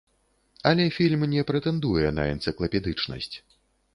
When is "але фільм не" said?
0.71-1.43